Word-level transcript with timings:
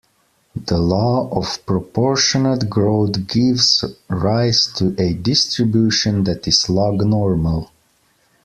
The 0.55 0.79
law 0.79 1.29
of 1.31 1.63
proportionate 1.67 2.67
growth 2.67 3.27
gives 3.27 3.85
rise 4.09 4.65
to 4.77 4.95
a 4.99 5.13
distribution 5.13 6.23
that 6.23 6.47
is 6.47 6.67
log-normal. 6.71 7.69